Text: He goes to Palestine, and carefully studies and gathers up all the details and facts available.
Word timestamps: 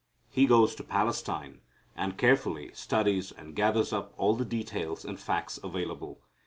He 0.31 0.47
goes 0.47 0.73
to 0.73 0.83
Palestine, 0.83 1.61
and 1.95 2.17
carefully 2.17 2.71
studies 2.73 3.31
and 3.31 3.55
gathers 3.55 3.93
up 3.93 4.15
all 4.17 4.33
the 4.33 4.43
details 4.43 5.05
and 5.05 5.19
facts 5.19 5.59
available. 5.63 6.23